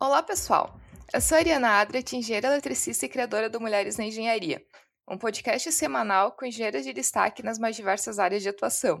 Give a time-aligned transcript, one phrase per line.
[0.00, 0.80] Olá, pessoal!
[1.12, 4.64] Eu sou a Ariana Adret, engenheira eletricista e criadora do Mulheres na Engenharia,
[5.08, 9.00] um podcast semanal com engenheiras de destaque nas mais diversas áreas de atuação.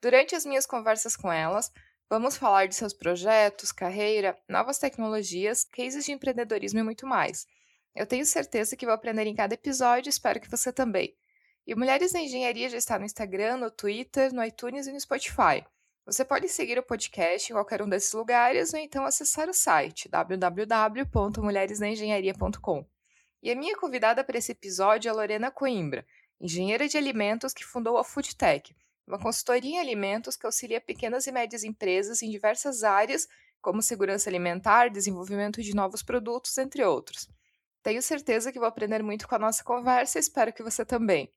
[0.00, 1.70] Durante as minhas conversas com elas,
[2.08, 7.46] vamos falar de seus projetos, carreira, novas tecnologias, cases de empreendedorismo e muito mais.
[7.94, 11.14] Eu tenho certeza que vou aprender em cada episódio e espero que você também.
[11.66, 15.62] E Mulheres na Engenharia já está no Instagram, no Twitter, no iTunes e no Spotify.
[16.10, 20.08] Você pode seguir o podcast em qualquer um desses lugares ou então acessar o site
[20.08, 22.84] www.mulheresnaengenharia.com.
[23.40, 26.04] E a minha convidada para esse episódio é Lorena Coimbra,
[26.40, 28.74] engenheira de alimentos que fundou a Foodtech,
[29.06, 33.28] uma consultoria em alimentos que auxilia pequenas e médias empresas em diversas áreas,
[33.62, 37.28] como segurança alimentar, desenvolvimento de novos produtos, entre outros.
[37.84, 41.32] Tenho certeza que vou aprender muito com a nossa conversa e espero que você também.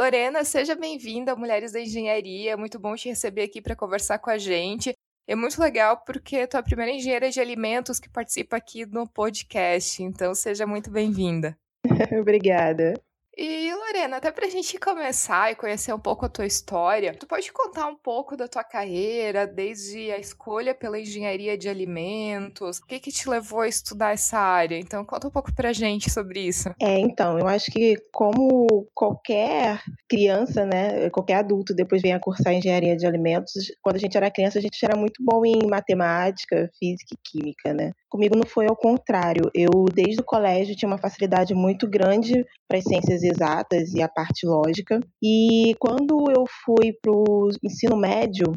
[0.00, 2.56] Lorena, seja bem-vinda Mulheres da Engenharia.
[2.56, 4.94] Muito bom te receber aqui para conversar com a gente.
[5.28, 9.06] É muito legal porque tu é a primeira engenheira de alimentos que participa aqui no
[9.06, 11.54] podcast, então seja muito bem-vinda.
[12.18, 12.94] Obrigada.
[13.42, 17.50] E Lorena, até pra gente começar e conhecer um pouco a tua história, tu pode
[17.50, 23.00] contar um pouco da tua carreira, desde a escolha pela engenharia de alimentos, o que
[23.00, 24.76] que te levou a estudar essa área?
[24.76, 26.68] Então conta um pouco pra gente sobre isso.
[26.78, 32.52] É, então, eu acho que como qualquer criança, né, qualquer adulto depois vem a cursar
[32.52, 36.68] engenharia de alimentos, quando a gente era criança a gente era muito bom em matemática,
[36.78, 37.92] física e química, né?
[38.10, 39.50] Comigo não foi ao contrário.
[39.54, 44.08] Eu desde o colégio tinha uma facilidade muito grande para as ciências exatas e a
[44.08, 45.00] parte lógica.
[45.22, 48.52] E quando eu fui para o ensino médio,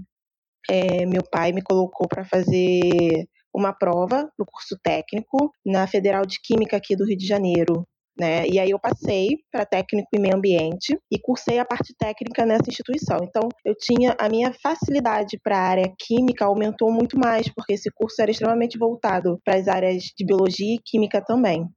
[0.69, 6.39] é, meu pai me colocou para fazer uma prova no curso técnico na Federal de
[6.41, 7.85] Química aqui do Rio de Janeiro.
[8.19, 8.45] Né?
[8.47, 12.69] E aí eu passei para técnico em meio ambiente e cursei a parte técnica nessa
[12.69, 13.17] instituição.
[13.23, 17.89] Então eu tinha a minha facilidade para a área química aumentou muito mais porque esse
[17.91, 21.67] curso era extremamente voltado para as áreas de biologia e química também.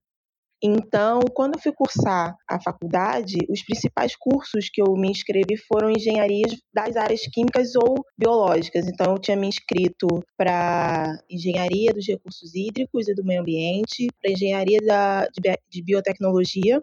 [0.68, 5.88] Então, quando eu fui cursar a faculdade, os principais cursos que eu me inscrevi foram
[5.88, 8.88] engenharias das áreas químicas ou biológicas.
[8.88, 14.32] Então, eu tinha me inscrito para engenharia dos recursos hídricos e do meio ambiente, para
[14.32, 16.82] engenharia da, de, de biotecnologia,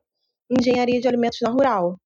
[0.50, 1.98] engenharia de alimentos na rural.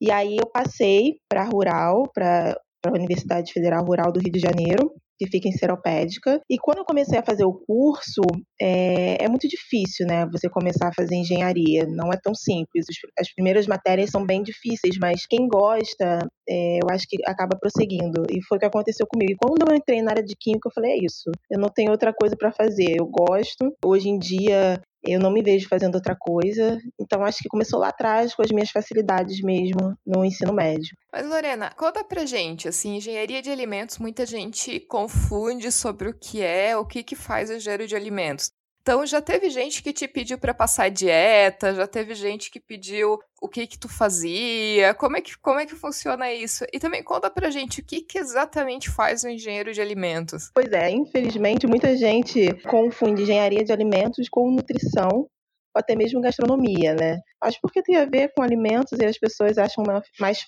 [0.00, 2.56] E aí eu passei para rural, para
[2.86, 6.40] a Universidade Federal Rural do Rio de Janeiro, que fica em Seropédica.
[6.48, 8.22] E quando eu comecei a fazer o curso,
[8.60, 10.26] é, é, muito difícil, né?
[10.32, 11.86] Você começar a fazer engenharia.
[11.88, 12.86] Não é tão simples.
[13.18, 16.18] As primeiras matérias são bem difíceis, mas quem gosta,
[16.48, 18.24] é, eu acho que acaba prosseguindo.
[18.30, 19.32] E foi o que aconteceu comigo.
[19.32, 21.30] E quando eu entrei na área de química, eu falei: é isso.
[21.50, 22.96] Eu não tenho outra coisa para fazer.
[22.98, 23.74] Eu gosto.
[23.84, 26.78] Hoje em dia, eu não me vejo fazendo outra coisa.
[27.00, 30.96] Então acho que começou lá atrás com as minhas facilidades mesmo no ensino médio.
[31.12, 36.42] Mas Lorena, conta pra gente, assim, engenharia de alimentos, muita gente confunde sobre o que
[36.42, 38.50] é, o que que faz o engenheiro de alimentos.
[38.86, 43.18] Então já teve gente que te pediu para passar dieta, já teve gente que pediu
[43.42, 46.64] o que que tu fazia, como é que, como é que funciona isso?
[46.72, 50.52] E também conta pra gente o que que exatamente faz o engenheiro de alimentos.
[50.54, 55.28] Pois é, infelizmente muita gente confunde engenharia de alimentos com nutrição ou
[55.74, 57.18] até mesmo gastronomia, né?
[57.42, 59.82] Acho porque tem a ver com alimentos e as pessoas acham
[60.20, 60.38] mais,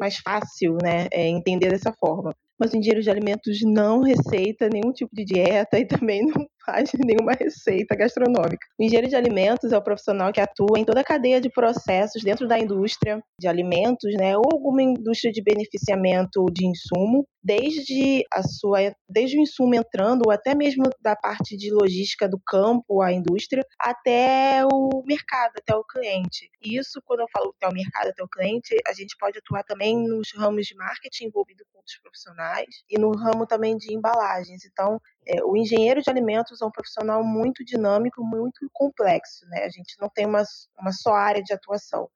[0.00, 4.92] mais fácil, né, é, entender dessa forma mas o engenheiro de alimentos não receita nenhum
[4.92, 8.64] tipo de dieta e também não faz nenhuma receita gastronômica.
[8.78, 12.22] O engenheiro de alimentos é o profissional que atua em toda a cadeia de processos
[12.22, 18.44] dentro da indústria de alimentos, né, ou alguma indústria de beneficiamento de insumo, desde a
[18.44, 23.12] sua, desde o insumo entrando, ou até mesmo da parte de logística do campo à
[23.12, 26.48] indústria, até o mercado, até o cliente.
[26.64, 29.64] E isso, quando eu falo até o mercado, até o cliente, a gente pode atuar
[29.64, 31.64] também nos ramos de marketing envolvido
[32.02, 34.64] profissionais e no ramo também de embalagens.
[34.64, 39.64] Então, é, o engenheiro de alimentos é um profissional muito dinâmico, muito complexo, né?
[39.64, 40.42] A gente não tem uma,
[40.78, 42.08] uma só área de atuação.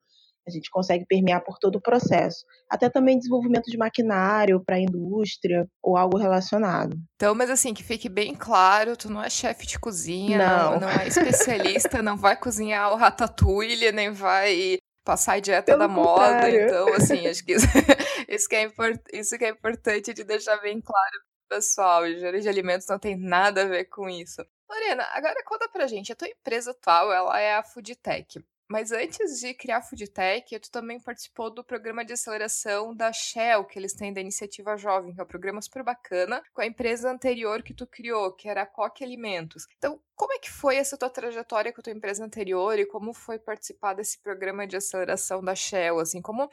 [0.47, 2.45] A gente consegue permear por todo o processo.
[2.71, 6.97] Até também desenvolvimento de maquinário para a indústria ou algo relacionado.
[7.17, 10.81] Então, mas assim, que fique bem claro, tu não é chefe de cozinha, não, não,
[10.81, 15.89] não é especialista, não vai cozinhar o ratatouille, nem vai passar a dieta Pelo da
[15.89, 16.61] contrário.
[16.61, 16.67] moda.
[16.67, 17.67] Então, assim, acho que isso,
[18.29, 18.69] isso, que é
[19.13, 22.07] isso que é importante de deixar bem claro pessoal.
[22.07, 24.45] Engenharia de alimentos não tem nada a ver com isso.
[24.69, 28.45] Lorena, agora conta pra gente, a tua empresa atual, ela é a Foodtech.
[28.69, 33.65] Mas antes de criar a Foodtech, tu também participou do programa de aceleração da Shell,
[33.65, 37.11] que eles têm da Iniciativa Jovem, que é um programa super bacana, com a empresa
[37.11, 39.67] anterior que tu criou, que era a Coque Alimentos.
[39.79, 43.15] Então, como é que foi essa tua trajetória com a tua empresa anterior e como
[43.15, 46.01] foi participar desse programa de aceleração da Shell?
[46.01, 46.49] Assim, como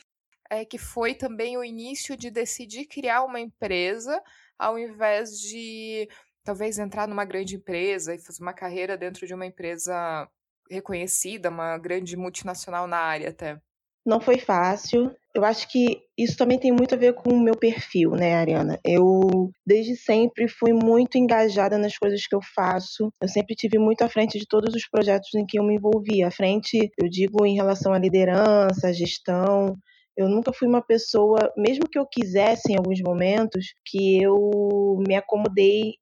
[0.49, 4.21] é que foi também o início de decidir criar uma empresa
[4.57, 6.07] ao invés de
[6.43, 10.29] talvez entrar numa grande empresa e fazer uma carreira dentro de uma empresa
[10.69, 13.59] reconhecida, uma grande multinacional na área até?
[14.05, 15.15] Não foi fácil.
[15.33, 18.79] Eu acho que isso também tem muito a ver com o meu perfil, né, Ariana?
[18.85, 23.09] Eu, desde sempre, fui muito engajada nas coisas que eu faço.
[23.21, 26.21] Eu sempre tive muito à frente de todos os projetos em que eu me envolvi.
[26.21, 29.75] À frente, eu digo, em relação à liderança, à gestão.
[30.15, 35.15] Eu nunca fui uma pessoa, mesmo que eu quisesse em alguns momentos, que eu me
[35.15, 35.93] acomodei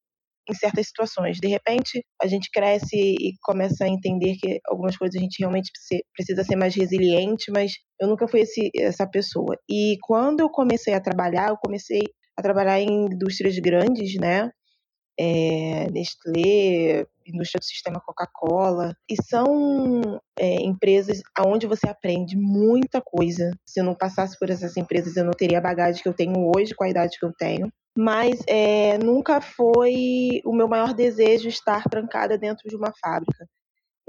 [0.51, 1.37] em certas situações.
[1.37, 5.71] De repente, a gente cresce e começa a entender que algumas coisas a gente realmente
[6.13, 9.57] precisa ser mais resiliente, mas eu nunca fui esse, essa pessoa.
[9.69, 12.01] E quando eu comecei a trabalhar, eu comecei
[12.37, 14.49] a trabalhar em indústrias grandes, né?
[15.19, 23.51] É, Nestlé, indústria do sistema Coca-Cola, e são é, empresas onde você aprende muita coisa.
[23.65, 26.51] Se eu não passasse por essas empresas, eu não teria a bagagem que eu tenho
[26.55, 31.49] hoje, com a idade que eu tenho mas é, nunca foi o meu maior desejo
[31.49, 33.45] estar trancada dentro de uma fábrica.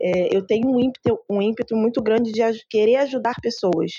[0.01, 3.93] É, eu tenho um ímpeto, um ímpeto muito grande de querer ajudar pessoas.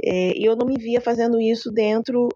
[0.00, 2.28] E eu não me via fazendo isso dentro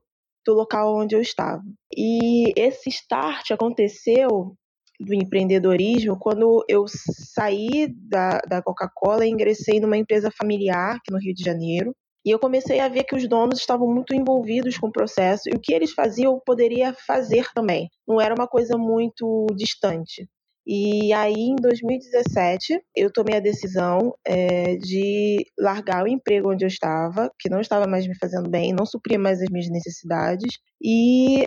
[0.44, 1.62] do local onde eu estava.
[1.96, 4.54] E esse start aconteceu
[5.00, 11.18] do empreendedorismo quando eu saí da, da Coca-Cola e ingressei numa empresa familiar aqui no
[11.18, 11.94] Rio de Janeiro.
[12.26, 15.56] E eu comecei a ver que os donos estavam muito envolvidos com o processo e
[15.56, 17.88] o que eles faziam eu poderia fazer também.
[18.06, 20.28] Não era uma coisa muito distante.
[20.70, 26.68] E aí, em 2017, eu tomei a decisão é, de largar o emprego onde eu
[26.68, 31.46] estava, que não estava mais me fazendo bem, não supria mais as minhas necessidades, e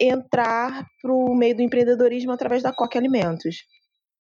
[0.00, 3.56] entrar para o meio do empreendedorismo através da Coque Alimentos.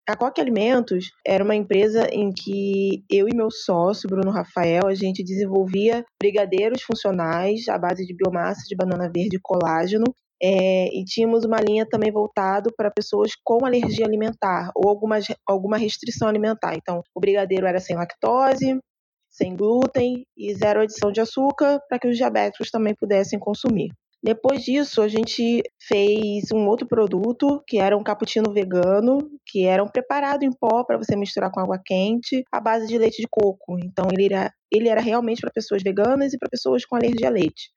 [0.08, 4.94] A Coque Alimentos era uma empresa em que eu e meu sócio, Bruno Rafael, a
[4.94, 10.06] gente desenvolvia brigadeiros funcionais à base de biomassa de banana verde e colágeno.
[10.40, 15.76] É, e tínhamos uma linha também voltado para pessoas com alergia alimentar ou alguma, alguma
[15.76, 16.74] restrição alimentar.
[16.76, 18.78] Então, o brigadeiro era sem lactose,
[19.28, 23.90] sem glúten e zero adição de açúcar para que os diabéticos também pudessem consumir.
[24.22, 29.82] Depois disso, a gente fez um outro produto, que era um cappuccino vegano, que era
[29.82, 33.28] um preparado em pó para você misturar com água quente, à base de leite de
[33.30, 33.78] coco.
[33.78, 37.30] Então, ele era, ele era realmente para pessoas veganas e para pessoas com alergia a
[37.30, 37.70] leite.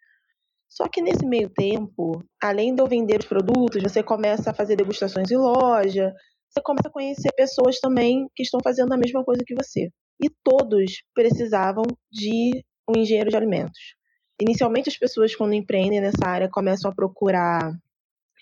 [0.71, 4.77] Só que nesse meio tempo, além de eu vender os produtos, você começa a fazer
[4.77, 6.13] degustações em loja,
[6.50, 9.89] você começa a conhecer pessoas também que estão fazendo a mesma coisa que você.
[10.23, 13.95] E todos precisavam de um engenheiro de alimentos.
[14.41, 17.74] Inicialmente, as pessoas, quando empreendem nessa área, começam a procurar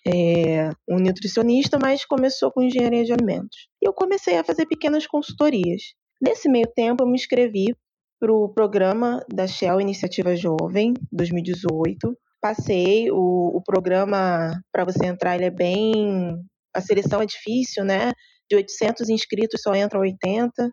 [0.07, 3.67] é, um nutricionista, mas começou com engenharia de alimentos.
[3.81, 5.81] E eu comecei a fazer pequenas consultorias.
[6.21, 7.75] Nesse meio tempo, eu me inscrevi
[8.19, 12.17] para o programa da Shell Iniciativa Jovem 2018.
[12.41, 16.35] Passei o, o programa para você entrar, ele é bem.
[16.75, 18.11] A seleção é difícil, né?
[18.49, 20.71] De 800 inscritos só entram 80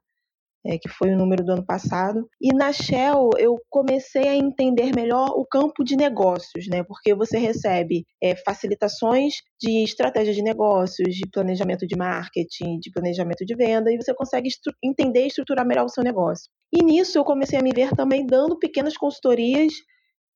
[0.66, 2.28] é, que foi o número do ano passado.
[2.40, 6.82] E na Shell eu comecei a entender melhor o campo de negócios, né?
[6.82, 13.44] Porque você recebe é, facilitações de estratégia de negócios, de planejamento de marketing, de planejamento
[13.44, 14.48] de venda, e você consegue
[14.82, 16.50] entender e estruturar melhor o seu negócio.
[16.72, 19.72] E nisso eu comecei a me ver também dando pequenas consultorias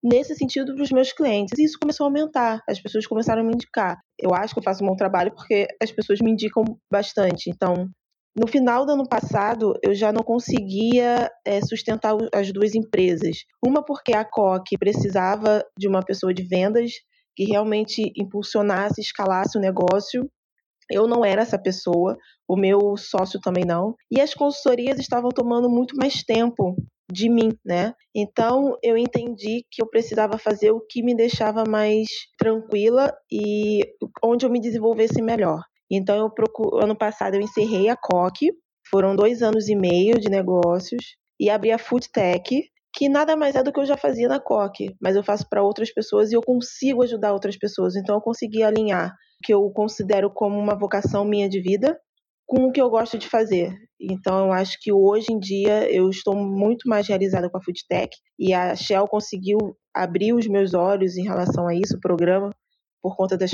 [0.03, 1.59] nesse sentido para os meus clientes.
[1.59, 3.99] E isso começou a aumentar, as pessoas começaram a me indicar.
[4.19, 7.51] Eu acho que eu faço um bom trabalho porque as pessoas me indicam bastante.
[7.51, 7.89] Então,
[8.37, 13.39] no final do ano passado, eu já não conseguia é, sustentar as duas empresas.
[13.65, 16.93] Uma porque a COC precisava de uma pessoa de vendas
[17.37, 20.31] que realmente impulsionasse, escalasse o negócio.
[20.91, 22.17] Eu não era essa pessoa,
[22.49, 23.95] o meu sócio também não.
[24.11, 26.75] E as consultorias estavam tomando muito mais tempo
[27.11, 27.93] de mim, né?
[28.15, 33.81] Então eu entendi que eu precisava fazer o que me deixava mais tranquila e
[34.23, 35.61] onde eu me desenvolvesse melhor.
[35.91, 38.53] Então, eu procuro, ano passado eu encerrei a COC,
[38.89, 43.63] foram dois anos e meio de negócios, e abri a Foodtech, que nada mais é
[43.63, 46.43] do que eu já fazia na COC, mas eu faço para outras pessoas e eu
[46.43, 47.97] consigo ajudar outras pessoas.
[47.97, 51.99] Então, eu consegui alinhar o que eu considero como uma vocação minha de vida
[52.47, 53.73] com o que eu gosto de fazer.
[54.01, 58.11] Então, eu acho que hoje em dia eu estou muito mais realizada com a Foodtech
[58.37, 59.59] e a Shell conseguiu
[59.95, 62.51] abrir os meus olhos em relação a isso, o programa,
[63.01, 63.53] por conta das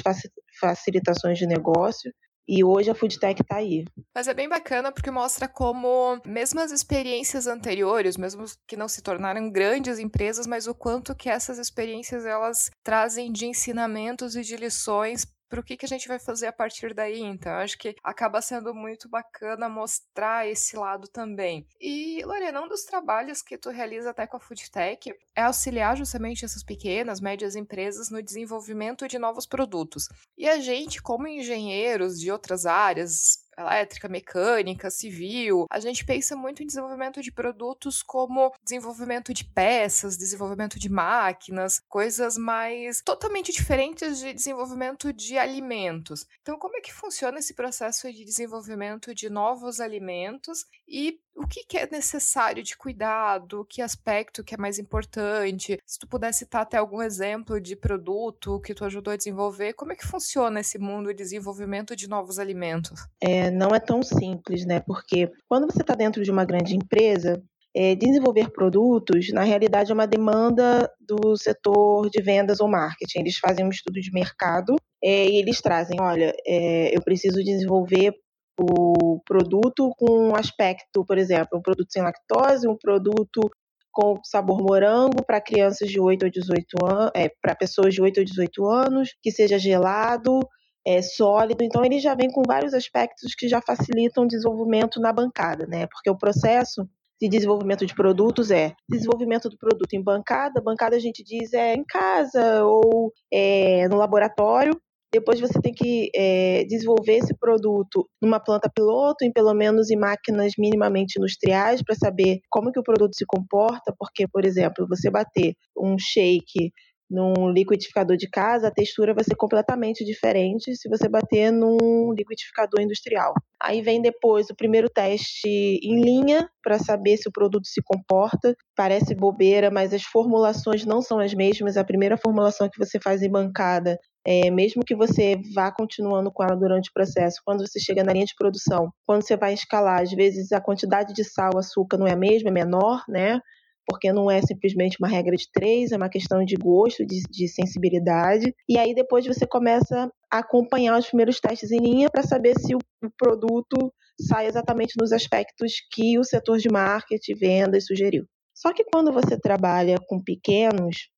[0.59, 2.11] facilitações de negócio.
[2.49, 3.85] E hoje a Foodtech está aí.
[4.15, 9.03] Mas é bem bacana porque mostra como, mesmo as experiências anteriores, mesmo que não se
[9.03, 14.57] tornaram grandes empresas, mas o quanto que essas experiências elas trazem de ensinamentos e de
[14.57, 17.21] lições para o que, que a gente vai fazer a partir daí.
[17.21, 21.67] Então, acho que acaba sendo muito bacana mostrar esse lado também.
[21.81, 26.45] E, Lorena, um dos trabalhos que tu realiza até com a Foodtech é auxiliar justamente
[26.45, 30.09] essas pequenas, médias empresas no desenvolvimento de novos produtos.
[30.37, 35.67] E a gente, como engenheiros de outras áreas, elétrica, mecânica, civil.
[35.71, 41.81] A gente pensa muito em desenvolvimento de produtos como desenvolvimento de peças, desenvolvimento de máquinas,
[41.89, 46.27] coisas mais totalmente diferentes de desenvolvimento de alimentos.
[46.43, 51.64] Então, como é que funciona esse processo de desenvolvimento de novos alimentos e o que,
[51.64, 55.78] que, é necessário de cuidado, que aspecto que é mais importante.
[55.85, 59.93] Se tu puder citar até algum exemplo de produto que tu ajudou a desenvolver, como
[59.93, 63.07] é que funciona esse mundo de desenvolvimento de novos alimentos?
[63.21, 64.81] É, não é tão simples, né?
[64.81, 67.43] Porque quando você está dentro de uma grande empresa,
[67.76, 73.19] é, desenvolver produtos, na realidade, é uma demanda do setor de vendas ou marketing.
[73.19, 78.14] Eles fazem um estudo de mercado é, e eles trazem, olha, é, eu preciso desenvolver
[78.59, 83.51] o produto com um aspecto, por exemplo, um produto sem lactose, um produto
[83.93, 88.21] com sabor morango para crianças de 8 a 18 anos, é, para pessoas de 8
[88.21, 90.41] a 18 anos, que seja gelado,
[90.87, 91.65] é, sólido.
[91.65, 95.87] Então, ele já vem com vários aspectos que já facilitam o desenvolvimento na bancada, né?
[95.87, 96.89] Porque o processo
[97.21, 100.61] de desenvolvimento de produtos é desenvolvimento do produto em bancada.
[100.61, 104.81] Bancada a gente diz é em casa ou é, no laboratório.
[105.13, 109.97] Depois você tem que é, desenvolver esse produto numa planta piloto, em pelo menos em
[109.97, 115.11] máquinas minimamente industriais, para saber como que o produto se comporta, porque, por exemplo, você
[115.11, 116.73] bater um shake
[117.09, 122.81] num liquidificador de casa, a textura vai ser completamente diferente se você bater num liquidificador
[122.81, 123.33] industrial.
[123.63, 128.55] Aí vem depois o primeiro teste em linha para saber se o produto se comporta.
[128.77, 131.77] Parece bobeira, mas as formulações não são as mesmas.
[131.77, 136.43] A primeira formulação que você faz em bancada é, mesmo que você vá continuando com
[136.43, 140.03] ela durante o processo, quando você chega na linha de produção, quando você vai escalar,
[140.03, 143.41] às vezes a quantidade de sal, açúcar não é a mesma, é menor, né?
[143.87, 147.49] Porque não é simplesmente uma regra de três, é uma questão de gosto, de, de
[147.49, 148.52] sensibilidade.
[148.69, 152.75] E aí depois você começa a acompanhar os primeiros testes em linha para saber se
[152.75, 152.78] o,
[153.16, 158.25] produto sai exatamente nos aspectos que o setor de marketing, vendas sugeriu.
[158.55, 161.09] Só que quando você trabalha com pequenos,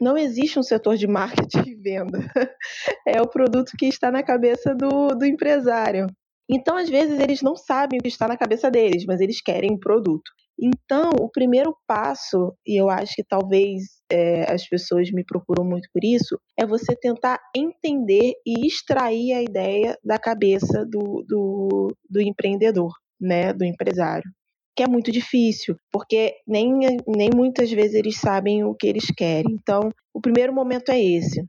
[0.00, 2.18] não existe um setor de marketing e venda.
[3.06, 6.06] É o produto que está na cabeça do, do empresário.
[6.48, 9.72] Então, às vezes, eles não sabem o que está na cabeça deles, mas eles querem
[9.72, 10.30] o produto.
[10.60, 15.88] Então, o primeiro passo, e eu acho que talvez é, as pessoas me procuram muito
[15.92, 22.20] por isso, é você tentar entender e extrair a ideia da cabeça do, do, do
[22.20, 24.30] empreendedor, né, do empresário
[24.74, 26.72] que é muito difícil, porque nem,
[27.06, 29.52] nem muitas vezes eles sabem o que eles querem.
[29.52, 31.46] Então, o primeiro momento é esse.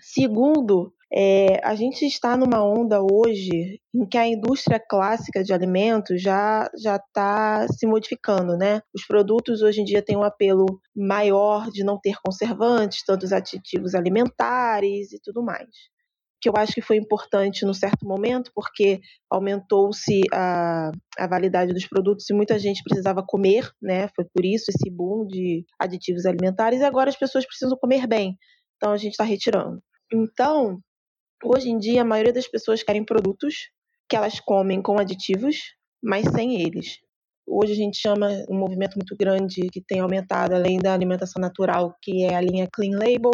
[0.00, 6.20] Segundo, é, a gente está numa onda hoje em que a indústria clássica de alimentos
[6.20, 8.82] já já está se modificando, né?
[8.94, 13.94] Os produtos hoje em dia têm um apelo maior de não ter conservantes, tantos aditivos
[13.94, 15.68] alimentares e tudo mais
[16.40, 19.00] que eu acho que foi importante no certo momento, porque
[19.30, 24.08] aumentou-se a, a validade dos produtos e muita gente precisava comer, né?
[24.14, 28.36] Foi por isso esse boom de aditivos alimentares, e agora as pessoas precisam comer bem.
[28.76, 29.82] Então a gente está retirando.
[30.12, 30.80] Então,
[31.44, 33.70] hoje em dia, a maioria das pessoas querem produtos
[34.08, 35.56] que elas comem com aditivos,
[36.02, 36.98] mas sem eles.
[37.46, 41.94] Hoje a gente chama um movimento muito grande que tem aumentado, além da alimentação natural,
[42.02, 43.30] que é a linha Clean Label,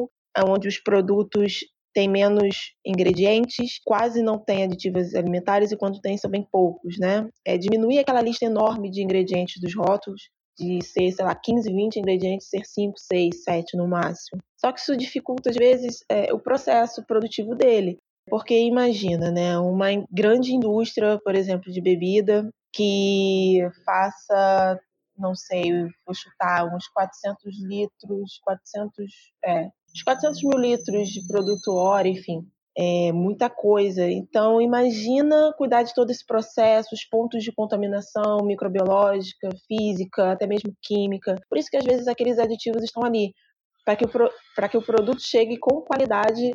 [0.46, 1.60] onde os produtos
[1.94, 7.28] tem menos ingredientes, quase não tem aditivos alimentares e quando tem são bem poucos, né?
[7.46, 10.22] É, diminuir aquela lista enorme de ingredientes dos rótulos,
[10.56, 14.40] de ser, sei lá, 15, 20 ingredientes, ser 5, 6, 7 no máximo.
[14.56, 17.98] Só que isso dificulta, às vezes, é, o processo produtivo dele.
[18.28, 24.80] Porque imagina, né, uma grande indústria, por exemplo, de bebida, que faça,
[25.16, 25.70] não sei,
[26.06, 29.04] vou chutar, uns 400 litros, 400,
[29.44, 34.08] é, uns 400 mil litros de produto hora, enfim, é muita coisa.
[34.08, 40.74] Então, imagina cuidar de todo esse processo, os pontos de contaminação microbiológica, física, até mesmo
[40.82, 41.36] química.
[41.48, 43.32] Por isso que às vezes aqueles aditivos estão ali,
[43.84, 46.52] para que, o, que o produto chegue com qualidade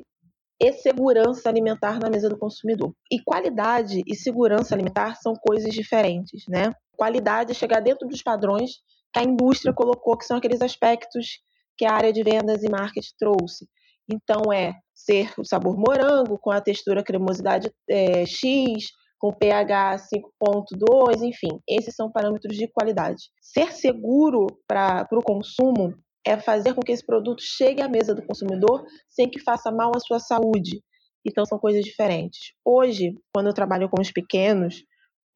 [0.62, 2.94] e segurança alimentar na mesa do consumidor.
[3.10, 6.74] E qualidade e segurança alimentar são coisas diferentes, né?
[6.98, 8.72] Qualidade é chegar dentro dos padrões
[9.14, 11.40] que a indústria colocou, que são aqueles aspectos
[11.78, 13.70] que a área de vendas e marketing trouxe.
[14.12, 14.74] Então, é
[15.06, 21.96] ser o sabor morango, com a textura cremosidade é, X, com pH 5.2, enfim, esses
[21.96, 23.24] são parâmetros de qualidade.
[23.42, 25.94] Ser seguro para o consumo
[26.26, 29.92] é fazer com que esse produto chegue à mesa do consumidor sem que faça mal
[29.96, 30.82] à sua saúde.
[31.26, 32.54] Então são coisas diferentes.
[32.64, 34.84] Hoje, quando eu trabalho com os pequenos,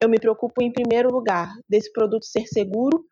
[0.02, 3.04] eu me preocupo em primeiro lugar desse produto ser seguro,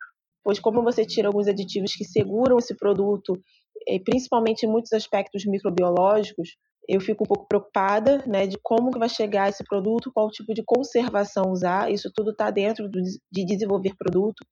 [0.42, 3.38] pois como você tira alguns aditivos que seguram esse produto,
[3.86, 6.56] e principalmente em muitos aspectos microbiológicos,
[6.88, 10.52] eu fico um pouco preocupada né, de como que vai chegar esse produto, qual tipo
[10.52, 11.90] de conservação usar.
[11.90, 14.44] Isso tudo está dentro do, de desenvolver produto.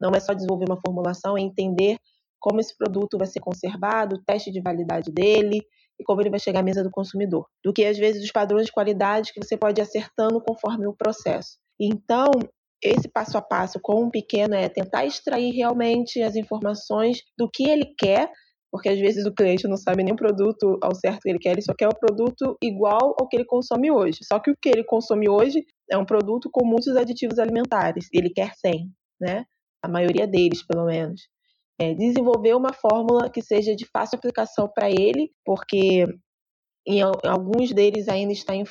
[0.00, 1.98] Não é só desenvolver uma formulação, é entender
[2.40, 5.62] como esse produto vai ser conservado, o teste de validade dele
[5.98, 7.46] e como ele vai chegar à mesa do consumidor.
[7.64, 10.94] Do que às vezes os padrões de qualidade que você pode ir acertando conforme o
[10.94, 11.56] processo.
[11.80, 12.30] Então,
[12.82, 17.68] esse passo a passo com um pequeno é tentar extrair realmente as informações do que
[17.68, 18.30] ele quer
[18.76, 21.52] porque às vezes o cliente não sabe nem o produto ao certo que ele quer,
[21.52, 24.18] ele só quer o produto igual ao que ele consome hoje.
[24.22, 28.28] Só que o que ele consome hoje é um produto com muitos aditivos alimentares, ele
[28.28, 29.46] quer 100, né?
[29.82, 31.22] A maioria deles, pelo menos.
[31.80, 36.04] É, desenvolver uma fórmula que seja de fácil aplicação para ele, porque
[36.86, 38.64] em alguns deles ainda, está em,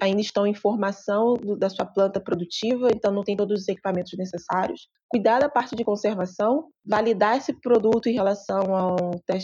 [0.00, 4.16] ainda estão em formação do, da sua planta produtiva, então não tem todos os equipamentos
[4.16, 4.88] necessários.
[5.10, 8.62] Cuidar da parte de conservação, validar esse produto em relação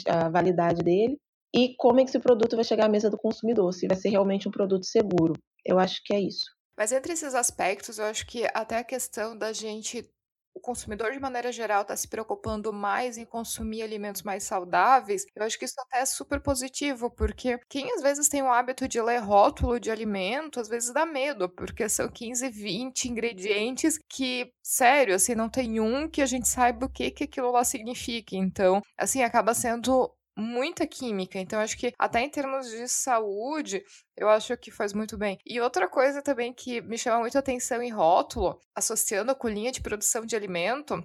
[0.09, 1.19] à validade dele
[1.55, 4.09] e como é que esse produto vai chegar à mesa do consumidor, se vai ser
[4.09, 5.35] realmente um produto seguro.
[5.65, 6.47] Eu acho que é isso.
[6.79, 10.09] Mas entre esses aspectos, eu acho que até a questão da gente
[10.57, 15.45] o consumidor, de maneira geral, está se preocupando mais em consumir alimentos mais saudáveis, eu
[15.45, 19.01] acho que isso até é super positivo, porque quem às vezes tem o hábito de
[19.01, 25.15] ler rótulo de alimento, às vezes dá medo, porque são 15, 20 ingredientes que, sério,
[25.15, 28.35] assim, não tem um que a gente saiba o que, que aquilo lá significa.
[28.35, 31.39] Então, assim, acaba sendo muita química.
[31.39, 33.83] Então, acho que até em termos de saúde,
[34.17, 35.39] eu acho que faz muito bem.
[35.47, 39.81] E outra coisa também que me chama muito atenção em rótulo, associando com linha de
[39.81, 41.03] produção de alimento,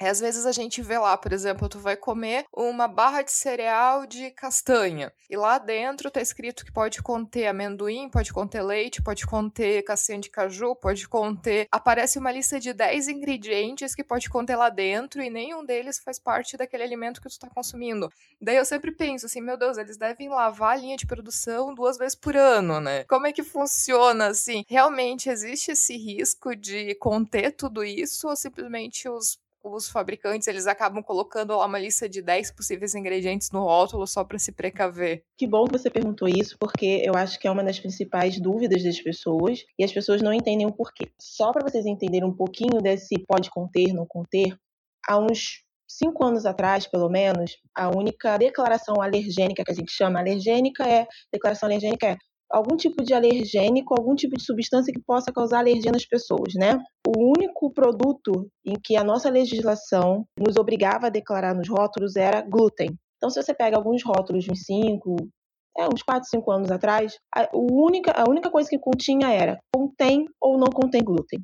[0.00, 3.32] é, às vezes a gente vê lá, por exemplo, tu vai comer uma barra de
[3.32, 5.12] cereal de castanha.
[5.28, 10.20] E lá dentro tá escrito que pode conter amendoim, pode conter leite, pode conter castanha
[10.20, 11.66] de caju, pode conter.
[11.72, 16.18] Aparece uma lista de 10 ingredientes que pode conter lá dentro e nenhum deles faz
[16.18, 18.08] parte daquele alimento que tu tá consumindo.
[18.40, 21.98] Daí eu sempre penso assim, meu Deus, eles devem lavar a linha de produção duas
[21.98, 23.04] vezes por ano, né?
[23.04, 24.64] Como é que funciona assim?
[24.68, 31.02] Realmente existe esse risco de conter tudo isso ou simplesmente os os fabricantes eles acabam
[31.02, 35.24] colocando lá uma lista de 10 possíveis ingredientes no rótulo só para se precaver.
[35.36, 38.82] Que bom que você perguntou isso, porque eu acho que é uma das principais dúvidas
[38.82, 41.10] das pessoas e as pessoas não entendem o porquê.
[41.20, 44.56] Só para vocês entenderem um pouquinho desse pode conter, não conter,
[45.06, 50.18] há uns cinco anos atrás, pelo menos, a única declaração alergênica que a gente chama
[50.18, 52.16] alergênica é declaração alergênica é
[52.50, 56.78] algum tipo de alergênico, algum tipo de substância que possa causar alergia nas pessoas, né?
[57.06, 62.40] O único produto em que a nossa legislação nos obrigava a declarar nos rótulos era
[62.40, 62.88] glúten.
[63.16, 65.16] Então, se você pega alguns rótulos uns 5,
[65.78, 70.24] é, uns 4, 5 anos atrás, a única, a única coisa que continha era contém
[70.40, 71.40] ou não contém glúten.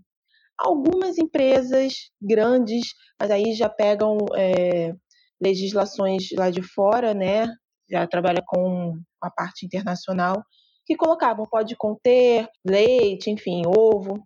[0.58, 4.92] Algumas empresas grandes, mas aí já pegam é,
[5.40, 7.46] legislações lá de fora, né?
[7.90, 10.42] Já trabalha com a parte internacional,
[10.86, 14.22] que colocavam pode conter leite, enfim, ovo.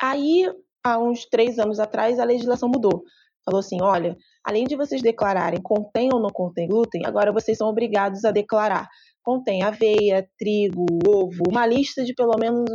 [0.00, 0.50] Aí,
[0.84, 3.02] há uns três anos atrás, a legislação mudou.
[3.44, 7.68] Falou assim: olha, além de vocês declararem contém ou não contém glúten, agora vocês são
[7.68, 8.88] obrigados a declarar
[9.22, 12.70] contém aveia, trigo, ovo, uma lista de pelo menos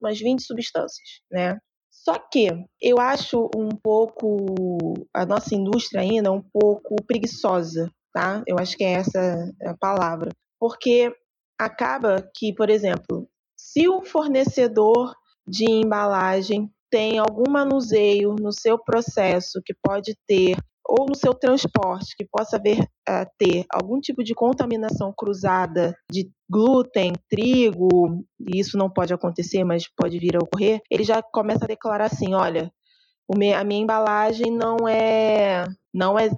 [0.00, 1.58] umas 20 substâncias, né?
[1.90, 2.48] Só que
[2.80, 4.46] eu acho um pouco
[5.12, 8.42] a nossa indústria ainda um pouco preguiçosa, tá?
[8.46, 10.30] Eu acho que é essa a palavra.
[10.60, 11.12] Porque
[11.58, 15.14] acaba que, por exemplo, se o fornecedor
[15.46, 20.56] de embalagem tem algum manuseio no seu processo que pode ter
[20.88, 26.30] ou no seu transporte que possa haver, uh, ter algum tipo de contaminação cruzada de
[26.48, 31.68] glúten, trigo, isso não pode acontecer, mas pode vir a ocorrer, ele já começa a
[31.68, 32.72] declarar assim, olha,
[33.30, 36.30] a minha embalagem não é não é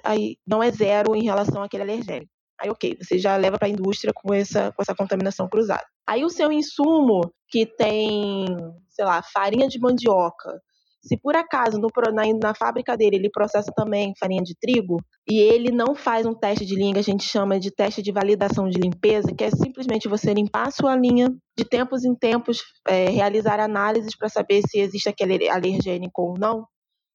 [0.45, 2.33] não é zero em relação àquele alergênico.
[2.61, 5.85] Aí, ok, você já leva para a indústria com essa, com essa contaminação cruzada.
[6.07, 8.47] Aí, o seu insumo, que tem,
[8.91, 10.61] sei lá, farinha de mandioca,
[11.03, 15.41] se por acaso no, na, na, fábrica dele ele processa também farinha de trigo e
[15.41, 18.69] ele não faz um teste de linha que a gente chama de teste de validação
[18.69, 23.09] de limpeza, que é simplesmente você limpar a sua linha de tempos em tempos, é,
[23.09, 26.67] realizar análises para saber se existe aquele alergênico ou não,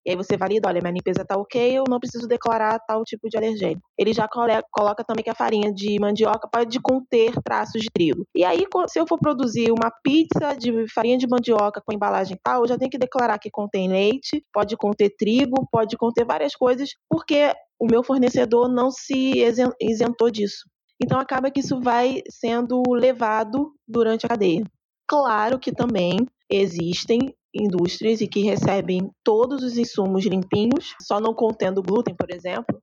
[0.06, 3.28] E aí você valida, olha, minha limpeza está ok, eu não preciso declarar tal tipo
[3.28, 3.82] de alergênico.
[3.98, 4.28] Ele já
[4.72, 8.26] coloca também que a farinha de mandioca pode conter traços de trigo.
[8.36, 12.62] E aí, se eu for produzir uma pizza de farinha de mandioca com embalagem tal,
[12.62, 16.90] eu já tenho que declarar que contém leite, pode conter trigo, pode conter várias coisas,
[17.10, 19.34] porque o meu fornecedor não se
[19.82, 20.70] isentou disso.
[21.02, 24.64] Então acaba que isso vai sendo levado durante a cadeia.
[25.08, 31.82] Claro que também existem indústrias e que recebem todos os insumos limpinhos, só não contendo
[31.82, 32.82] glúten, por exemplo,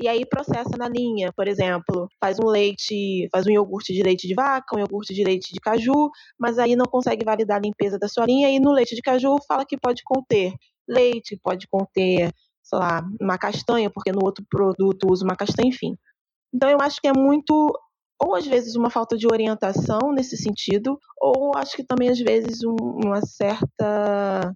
[0.00, 4.28] e aí processa na linha, por exemplo, faz um leite, faz um iogurte de leite
[4.28, 7.98] de vaca, um iogurte de leite de caju, mas aí não consegue validar a limpeza
[7.98, 10.52] da sua linha e no leite de caju fala que pode conter
[10.88, 15.96] leite, pode conter, sei lá, uma castanha, porque no outro produto usa uma castanha, enfim.
[16.54, 17.76] Então eu acho que é muito
[18.20, 22.64] ou às vezes uma falta de orientação nesse sentido, ou acho que também às vezes
[22.64, 24.54] um, uma certa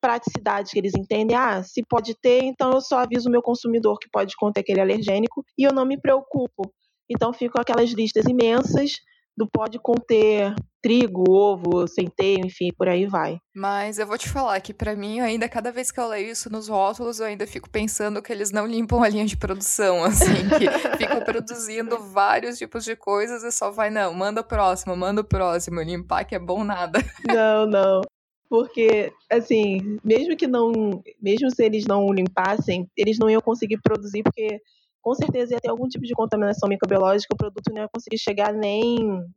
[0.00, 1.36] praticidade que eles entendem.
[1.36, 4.80] Ah, se pode ter, então eu só aviso o meu consumidor que pode conter aquele
[4.80, 6.70] alergênico e eu não me preocupo.
[7.10, 8.92] Então ficam aquelas listas imensas
[9.38, 13.38] do pode conter trigo, ovo, centeio, enfim, por aí vai.
[13.54, 16.50] Mas eu vou te falar que para mim ainda cada vez que eu leio isso
[16.50, 20.48] nos rótulos, eu ainda fico pensando que eles não limpam a linha de produção, assim,
[20.58, 25.20] que ficam produzindo vários tipos de coisas e só vai não, manda o próximo, manda
[25.20, 26.98] o próximo, limpar que é bom nada.
[27.28, 28.00] Não, não.
[28.48, 31.02] Porque, assim, mesmo que não.
[31.20, 34.58] Mesmo se eles não limpassem, eles não iam conseguir produzir, porque
[35.00, 38.52] com certeza ia ter algum tipo de contaminação microbiológica, o produto não ia conseguir chegar
[38.52, 38.96] nem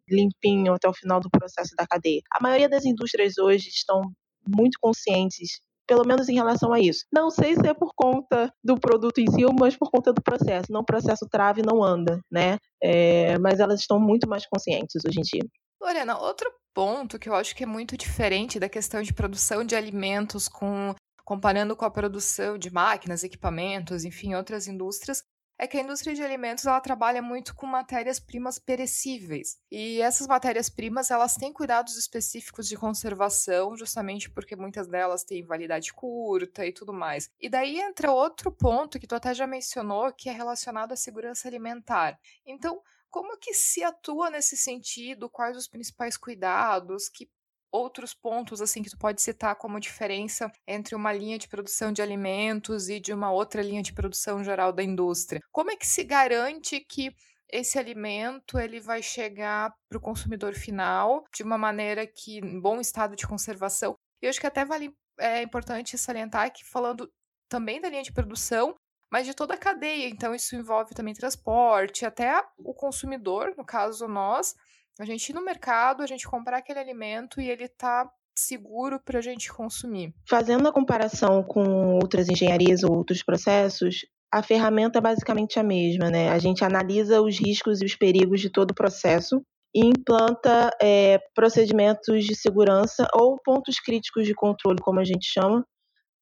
[0.10, 2.21] limpinho até o final do processo da cadeia.
[2.32, 4.02] A maioria das indústrias hoje estão
[4.47, 7.06] muito conscientes pelo menos em relação a isso.
[7.12, 10.71] Não sei se é por conta do produto em si, mas por conta do processo.
[10.71, 12.58] Não o processo trave não anda, né?
[12.82, 15.43] É, mas elas estão muito mais conscientes hoje em dia.
[15.82, 19.76] Lorena, outro ponto que eu acho que é muito diferente da questão de produção de
[19.76, 20.95] alimentos com
[21.26, 25.24] comparando com a produção de máquinas, equipamentos, enfim, outras indústrias,
[25.62, 29.60] é que a indústria de alimentos ela trabalha muito com matérias-primas perecíveis.
[29.69, 35.93] E essas matérias-primas elas têm cuidados específicos de conservação, justamente porque muitas delas têm validade
[35.93, 37.30] curta e tudo mais.
[37.39, 41.47] E daí entra outro ponto que tu até já mencionou, que é relacionado à segurança
[41.47, 42.19] alimentar.
[42.43, 45.30] Então, como que se atua nesse sentido?
[45.30, 47.08] Quais os principais cuidados?
[47.08, 47.30] Que
[47.72, 52.02] outros pontos assim que tu pode citar como diferença entre uma linha de produção de
[52.02, 55.42] alimentos e de uma outra linha de produção geral da indústria?
[55.52, 57.16] Como é que se garante que
[57.52, 62.80] esse alimento ele vai chegar para o consumidor final de uma maneira que em bom
[62.80, 63.96] estado de conservação?
[64.22, 67.12] E eu acho que até vale é importante salientar que falando
[67.50, 68.76] também da linha de produção,
[69.12, 70.08] mas de toda a cadeia.
[70.08, 74.56] Então, isso envolve também transporte, até o consumidor, no caso nós,
[74.99, 79.19] a gente ir no mercado, a gente comprar aquele alimento e ele tá seguro para
[79.19, 80.13] a gente consumir.
[80.27, 86.10] Fazendo a comparação com outras engenharias ou outros processos, a ferramenta é basicamente a mesma,
[86.10, 86.30] né?
[86.30, 89.41] A gente analisa os riscos e os perigos de todo o processo
[89.75, 95.65] e implanta é, procedimentos de segurança ou pontos críticos de controle, como a gente chama,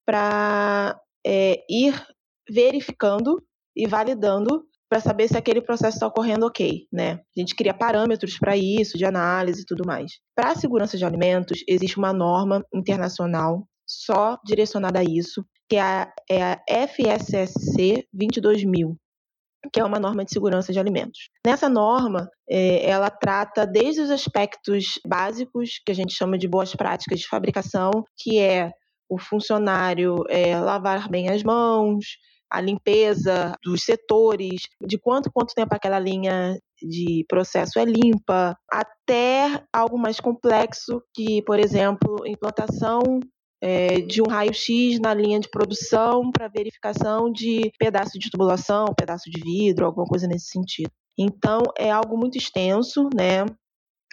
[0.05, 1.93] para é, ir
[2.49, 3.41] verificando
[3.75, 7.19] e validando para saber se aquele processo está ocorrendo ok, né?
[7.37, 10.13] A gente cria parâmetros para isso, de análise e tudo mais.
[10.35, 15.81] Para a segurança de alimentos, existe uma norma internacional só direcionada a isso, que é
[15.81, 18.97] a, é a FSSC 22000,
[19.71, 21.29] que é uma norma de segurança de alimentos.
[21.45, 26.73] Nessa norma, é, ela trata desde os aspectos básicos, que a gente chama de boas
[26.75, 28.71] práticas de fabricação, que é
[29.07, 32.05] o funcionário é, lavar bem as mãos,
[32.51, 39.63] a limpeza dos setores, de quanto quanto tempo aquela linha de processo é limpa, até
[39.73, 43.01] algo mais complexo, que, por exemplo, implantação
[43.61, 49.29] é, de um raio-x na linha de produção para verificação de pedaço de tubulação, pedaço
[49.29, 50.89] de vidro, alguma coisa nesse sentido.
[51.17, 53.45] Então, é algo muito extenso, né?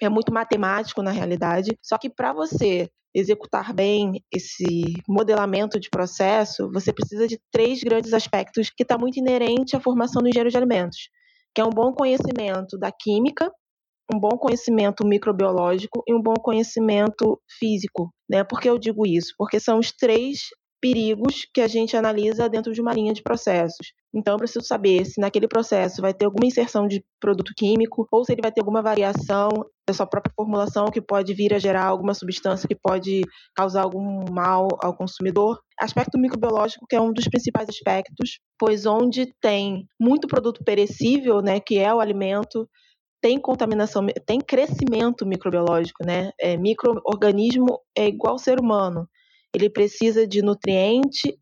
[0.03, 1.77] É muito matemático na realidade.
[1.83, 4.65] Só que para você executar bem esse
[5.09, 10.21] modelamento de processo, você precisa de três grandes aspectos que está muito inerente à formação
[10.21, 11.09] do engenheiro de alimentos,
[11.55, 13.51] que é um bom conhecimento da química,
[14.13, 18.13] um bom conhecimento microbiológico e um bom conhecimento físico.
[18.29, 18.45] Né?
[18.45, 19.33] Por que eu digo isso?
[19.39, 20.41] Porque são os três
[20.81, 23.93] perigos que a gente analisa dentro de uma linha de processos.
[24.15, 28.25] Então, eu preciso saber se naquele processo vai ter alguma inserção de produto químico ou
[28.25, 29.49] se ele vai ter alguma variação
[29.87, 33.23] da sua própria formulação que pode vir a gerar alguma substância que pode
[33.55, 35.61] causar algum mal ao consumidor.
[35.79, 41.61] Aspecto microbiológico, que é um dos principais aspectos, pois onde tem muito produto perecível, né,
[41.61, 42.69] que é o alimento,
[43.21, 46.31] tem contaminação, tem crescimento microbiológico, né?
[46.41, 49.09] É, microorganismo é igual ser humano.
[49.57, 51.35] Ele precisa de nutriente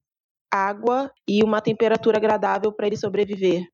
[0.53, 3.67] água e uma temperatura agradável para ele sobreviver.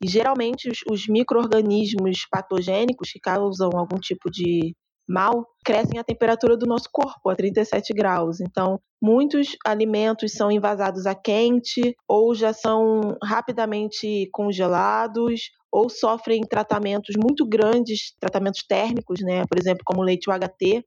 [0.00, 4.72] E geralmente os, os micro-organismos patogênicos que causam algum tipo de
[5.08, 8.40] mal crescem a temperatura do nosso corpo a 37 graus.
[8.40, 17.16] Então, muitos alimentos são envasados a quente ou já são rapidamente congelados ou sofrem tratamentos
[17.20, 19.44] muito grandes, tratamentos térmicos, né?
[19.48, 20.84] Por exemplo, como leite UHT.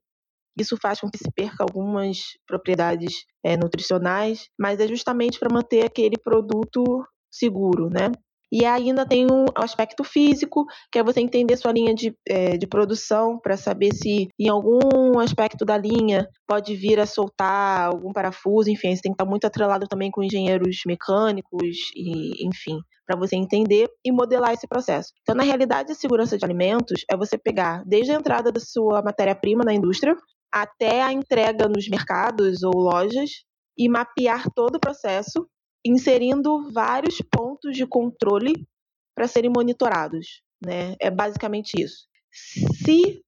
[0.58, 5.86] Isso faz com que se perca algumas propriedades é, nutricionais, mas é justamente para manter
[5.86, 6.84] aquele produto
[7.30, 8.12] seguro, né?
[8.52, 12.68] E ainda tem um aspecto físico, que é você entender sua linha de, é, de
[12.68, 18.70] produção, para saber se em algum aspecto da linha pode vir a soltar algum parafuso,
[18.70, 23.36] enfim, você tem que estar muito atrelado também com engenheiros mecânicos, e, enfim, para você
[23.36, 25.12] entender e modelar esse processo.
[25.22, 29.02] Então, na realidade, a segurança de alimentos é você pegar desde a entrada da sua
[29.02, 30.16] matéria-prima na indústria
[30.56, 33.44] até a entrega nos mercados ou lojas
[33.78, 35.46] e mapear todo o processo
[35.86, 38.66] inserindo vários pontos de controle
[39.14, 40.42] para serem monitorados.
[40.66, 40.96] Né?
[40.98, 42.06] É basicamente isso.
[42.32, 43.22] Se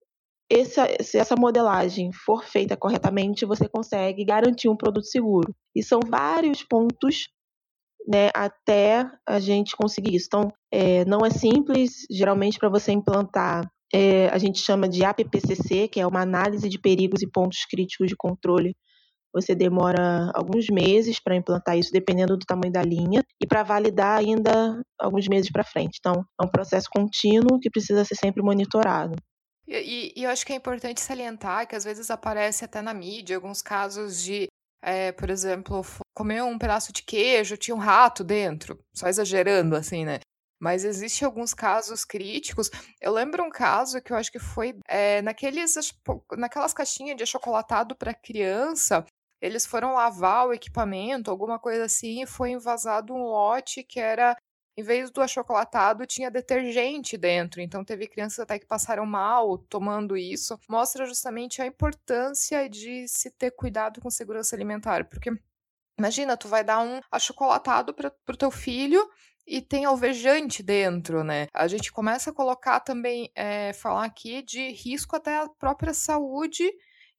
[0.50, 5.54] essa, se essa modelagem for feita corretamente, você consegue garantir um produto seguro.
[5.76, 7.28] E são vários pontos
[8.08, 10.28] né, até a gente conseguir isso.
[10.28, 15.88] Então, é, não é simples, geralmente, para você implantar, é, a gente chama de APPCC,
[15.88, 18.76] que é uma análise de perigos e pontos críticos de controle
[19.34, 24.19] você demora alguns meses para implantar isso, dependendo do tamanho da linha, e para validar
[24.19, 25.97] ainda alguns meses para frente.
[26.00, 29.15] Então, é um processo contínuo que precisa ser sempre monitorado.
[29.67, 33.36] E, e, eu acho que é importante salientar que às vezes aparece até na mídia
[33.36, 34.47] alguns casos de,
[34.82, 40.06] é, por exemplo, comer um pedaço de queijo, tinha um rato dentro, só exagerando assim,
[40.06, 40.19] né?
[40.60, 42.70] Mas existe alguns casos críticos.
[43.00, 45.76] Eu lembro um caso que eu acho que foi é, naqueles,
[46.38, 49.06] naquelas caixinhas de achocolatado para criança
[49.41, 54.36] eles foram lavar o equipamento, alguma coisa assim, e foi invasado um lote que era,
[54.76, 57.62] em vez do achocolatado, tinha detergente dentro.
[57.62, 60.60] Então teve crianças até que passaram mal tomando isso.
[60.67, 65.30] Mostra justamente a importância de se ter cuidado com segurança alimentar, porque
[65.98, 69.08] imagina, tu vai dar um achocolatado para o teu filho
[69.48, 71.48] e tem alvejante dentro, né?
[71.54, 76.70] A gente começa a colocar também, é, falar aqui de risco até à própria saúde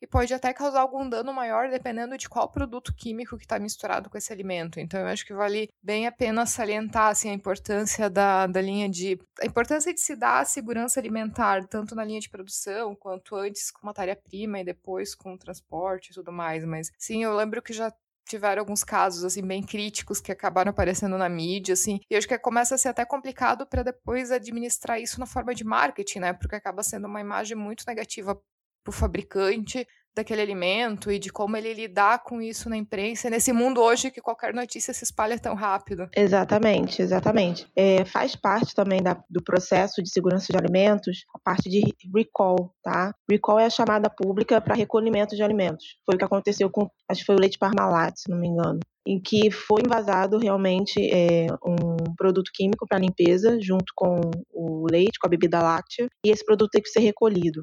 [0.01, 4.09] e pode até causar algum dano maior dependendo de qual produto químico que está misturado
[4.09, 4.79] com esse alimento.
[4.79, 8.89] Então, eu acho que vale bem a pena salientar assim, a importância da, da linha
[8.89, 9.19] de.
[9.41, 13.71] a importância de se dar a segurança alimentar, tanto na linha de produção, quanto antes
[13.71, 16.65] com matéria-prima e depois com o transporte e tudo mais.
[16.65, 17.93] Mas sim, eu lembro que já
[18.29, 22.39] tiveram alguns casos assim bem críticos que acabaram aparecendo na mídia assim e acho que
[22.39, 26.55] começa a ser até complicado para depois administrar isso na forma de marketing né porque
[26.55, 28.41] acaba sendo uma imagem muito negativa
[28.89, 33.53] para o fabricante daquele alimento e de como ele lidar com isso na imprensa, nesse
[33.53, 36.09] mundo hoje que qualquer notícia se espalha tão rápido.
[36.17, 37.69] Exatamente, exatamente.
[37.77, 42.75] É, faz parte também da, do processo de segurança de alimentos a parte de recall,
[42.83, 43.15] tá?
[43.31, 45.85] Recall é a chamada pública para recolhimento de alimentos.
[46.05, 48.81] Foi o que aconteceu com, acho que foi o leite Parmalat, se não me engano
[49.07, 54.21] em que foi invasado realmente é, um produto químico para limpeza junto com
[54.53, 57.63] o leite, com a bebida láctea, e esse produto tem que ser recolhido.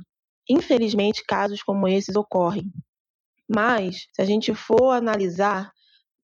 [0.49, 2.71] Infelizmente, casos como esses ocorrem.
[3.47, 5.71] Mas, se a gente for analisar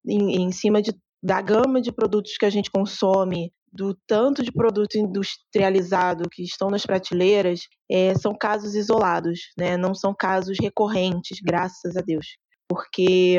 [0.05, 4.51] em, em cima de, da gama de produtos que a gente consome, do tanto de
[4.51, 9.77] produto industrializado que estão nas prateleiras, é, são casos isolados, né?
[9.77, 12.37] não são casos recorrentes, graças a Deus.
[12.67, 13.37] Porque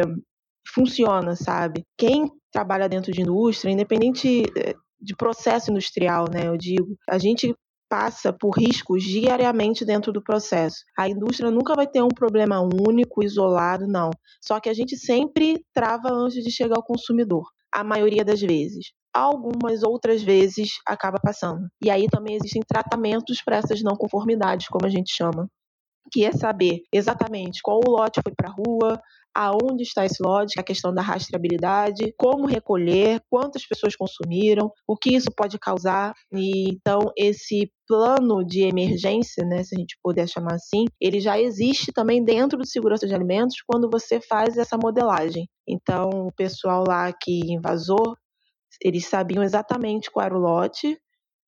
[0.73, 1.85] funciona, sabe?
[1.99, 6.47] Quem trabalha dentro de indústria, independente é, de processo industrial, né?
[6.47, 7.55] Eu digo, a gente
[7.93, 10.79] passa por riscos diariamente dentro do processo.
[10.99, 14.09] A indústria nunca vai ter um problema único, isolado, não.
[14.43, 18.93] Só que a gente sempre trava antes de chegar ao consumidor, a maioria das vezes.
[19.15, 21.69] Algumas outras vezes acaba passando.
[21.85, 25.47] E aí também existem tratamentos para essas não conformidades, como a gente chama
[26.13, 29.01] que é saber exatamente qual o lote foi para a rua,
[29.35, 35.15] aonde está esse lote, a questão da rastreabilidade, como recolher, quantas pessoas consumiram, o que
[35.15, 36.13] isso pode causar.
[36.33, 41.41] E, então, esse plano de emergência, né, se a gente puder chamar assim, ele já
[41.41, 45.49] existe também dentro do segurança de alimentos quando você faz essa modelagem.
[45.67, 48.17] Então, o pessoal lá que invasou,
[48.83, 50.99] eles sabiam exatamente qual era o lote,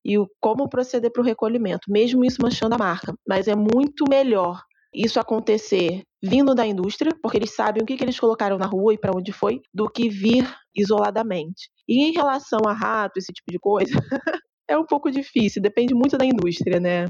[0.04, 3.14] e o, como proceder para o recolhimento, mesmo isso manchando a marca.
[3.26, 4.62] Mas é muito melhor
[4.94, 8.94] isso acontecer vindo da indústria, porque eles sabem o que, que eles colocaram na rua
[8.94, 11.68] e para onde foi, do que vir isoladamente.
[11.88, 13.92] E em relação a rato, esse tipo de coisa,
[14.68, 17.06] é um pouco difícil, depende muito da indústria, né?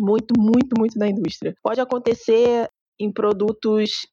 [0.00, 1.54] Muito, muito, muito da indústria.
[1.62, 2.68] Pode acontecer
[3.00, 4.06] em produtos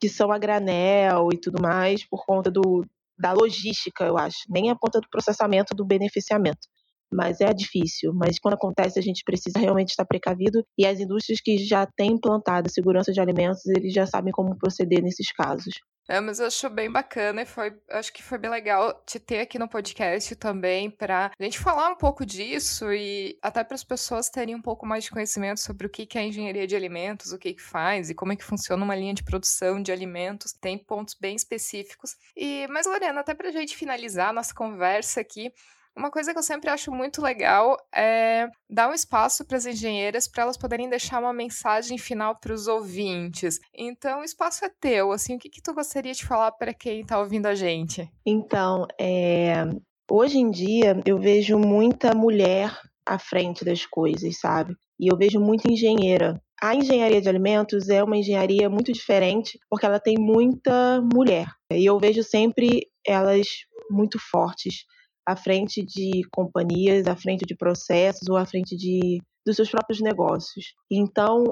[0.00, 2.84] que são a granel e tudo mais, por conta do,
[3.16, 6.66] da logística, eu acho, nem a ponta do processamento do beneficiamento.
[7.12, 8.12] Mas é difícil.
[8.14, 10.64] Mas quando acontece, a gente precisa realmente estar precavido.
[10.78, 15.02] E as indústrias que já têm implantado segurança de alimentos, eles já sabem como proceder
[15.02, 15.74] nesses casos.
[16.08, 19.40] É, mas eu acho bem bacana e foi, acho que foi bem legal te ter
[19.40, 23.84] aqui no podcast também para a gente falar um pouco disso e até para as
[23.84, 27.32] pessoas terem um pouco mais de conhecimento sobre o que, que é engenharia de alimentos,
[27.32, 30.52] o que, que faz e como é que funciona uma linha de produção de alimentos.
[30.52, 32.16] Tem pontos bem específicos.
[32.36, 35.52] E, mas Lorena, até para a gente finalizar a nossa conversa aqui,
[35.96, 40.26] uma coisa que eu sempre acho muito legal é dar um espaço para as engenheiras
[40.26, 43.58] para elas poderem deixar uma mensagem final para os ouvintes.
[43.74, 45.12] Então, o espaço é teu.
[45.12, 48.10] Assim, o que, que tu gostaria de falar para quem está ouvindo a gente?
[48.24, 49.64] Então, é...
[50.10, 52.74] hoje em dia eu vejo muita mulher
[53.04, 54.74] à frente das coisas, sabe?
[54.98, 56.40] E eu vejo muita engenheira.
[56.60, 61.48] A engenharia de alimentos é uma engenharia muito diferente porque ela tem muita mulher.
[61.70, 63.46] E eu vejo sempre elas
[63.90, 64.86] muito fortes
[65.26, 70.00] à frente de companhias, à frente de processos ou à frente de, dos seus próprios
[70.00, 70.74] negócios.
[70.90, 71.44] Então,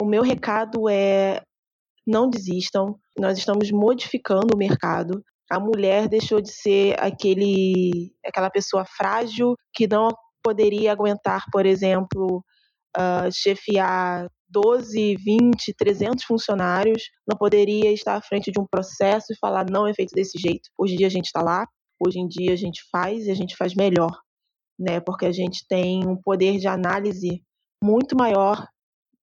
[0.00, 1.42] o meu recado é
[2.06, 2.98] não desistam.
[3.18, 5.22] Nós estamos modificando o mercado.
[5.50, 10.08] A mulher deixou de ser aquele, aquela pessoa frágil que não
[10.42, 12.42] poderia aguentar, por exemplo,
[12.96, 19.38] uh, chefiar 12, 20, 300 funcionários, não poderia estar à frente de um processo e
[19.38, 20.70] falar não é feito desse jeito.
[20.78, 21.66] Hoje em dia a gente está lá,
[22.00, 24.16] hoje em dia a gente faz e a gente faz melhor,
[24.78, 25.00] né?
[25.00, 27.42] Porque a gente tem um poder de análise
[27.82, 28.66] muito maior,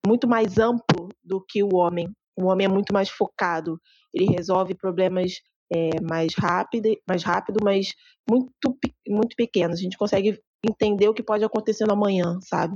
[0.05, 2.09] muito mais amplo do que o homem.
[2.37, 3.79] O homem é muito mais focado,
[4.13, 5.39] ele resolve problemas
[5.73, 7.93] é, mais rápido, mais rápido, mas
[8.29, 9.79] muito muito pequenos.
[9.79, 12.75] A gente consegue entender o que pode acontecer no amanhã, sabe?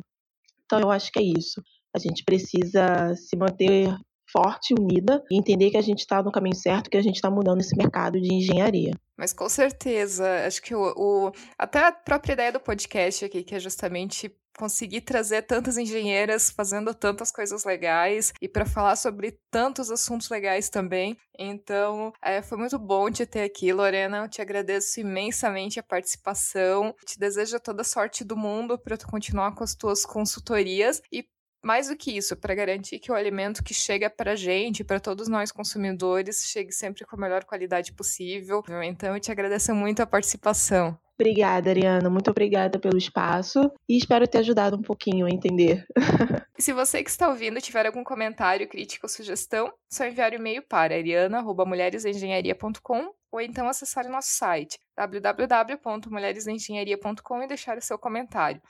[0.66, 1.62] Então eu acho que é isso.
[1.96, 3.90] A gente precisa se manter
[4.32, 7.30] forte, unida e entender que a gente está no caminho certo, que a gente está
[7.30, 8.92] mudando esse mercado de engenharia.
[9.18, 13.56] Mas com certeza, acho que o, o, até a própria ideia do podcast aqui, que
[13.56, 19.90] é justamente conseguir trazer tantas engenheiras fazendo tantas coisas legais e para falar sobre tantos
[19.90, 21.18] assuntos legais também.
[21.38, 24.18] Então, é, foi muito bom te ter aqui, Lorena.
[24.18, 26.94] Eu te agradeço imensamente a participação.
[27.06, 31.26] Te desejo toda a sorte do mundo para tu continuar com as tuas consultorias e
[31.64, 35.00] mais do que isso, para garantir que o alimento que chega para a gente, para
[35.00, 38.64] todos nós consumidores, chegue sempre com a melhor qualidade possível.
[38.84, 40.98] Então, eu te agradeço muito a participação.
[41.20, 42.10] Obrigada, Ariana.
[42.10, 45.86] Muito obrigada pelo espaço e espero ter ajudado um pouquinho a entender.
[46.58, 50.38] se você que está ouvindo tiver algum comentário, crítica ou sugestão, só enviar o um
[50.38, 58.62] e-mail para ariana.mulheresengenharia.com ou então acessar o nosso site www.mulheresengenharia.com e deixar o seu comentário.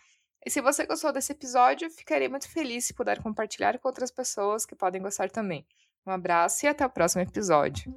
[0.45, 4.65] E se você gostou desse episódio, ficarei muito feliz se puder compartilhar com outras pessoas
[4.65, 5.65] que podem gostar também.
[6.05, 7.93] Um abraço e até o próximo episódio.